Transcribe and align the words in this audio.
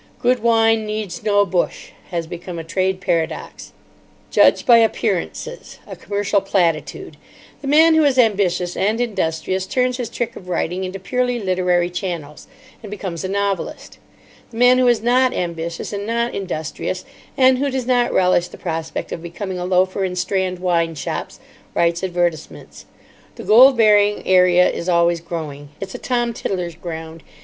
'Good 0.17 0.39
wine 0.41 0.87
needs 0.87 1.21
no 1.21 1.45
bush' 1.45 1.91
has 2.09 2.25
become 2.25 2.57
a 2.57 2.63
trade 2.63 3.01
paradox, 3.01 3.71
'Judge 4.31 4.65
by 4.65 4.79
appearances,' 4.79 5.77
a 5.85 5.95
commercial 5.95 6.41
platitude. 6.41 7.17
The 7.61 7.67
man 7.67 7.93
who 7.93 8.03
is 8.03 8.17
ambitious 8.17 8.75
and 8.75 8.99
industrious 8.99 9.67
turns 9.67 9.97
his 9.97 10.09
trick 10.09 10.35
of 10.35 10.49
writing 10.49 10.83
into 10.83 10.97
purely 10.99 11.39
literary 11.39 11.91
channels, 11.91 12.47
and 12.81 12.89
becomes 12.89 13.23
a 13.23 13.27
novelist. 13.27 13.99
The 14.49 14.57
man 14.57 14.79
who 14.79 14.87
is 14.87 15.03
not 15.03 15.33
ambitious 15.35 15.93
and 15.93 16.07
not 16.07 16.33
industrious, 16.33 17.05
and 17.37 17.59
who 17.59 17.69
does 17.69 17.85
not 17.85 18.11
relish 18.11 18.47
the 18.47 18.57
prospect 18.57 19.11
of 19.11 19.21
becoming 19.21 19.59
a 19.59 19.65
loafer 19.65 20.03
in 20.03 20.15
Strand 20.15 20.57
wine 20.57 20.95
shops, 20.95 21.39
writes 21.75 22.03
advertisements. 22.03 22.87
The 23.35 23.43
gold 23.43 23.77
bearing 23.77 24.25
area 24.25 24.67
is 24.67 24.89
always 24.89 25.21
growing. 25.21 25.69
It's 25.79 25.93
a 25.93 25.99
Tom 25.99 26.33
Tiddler's 26.33 26.73
ground. 26.73 27.21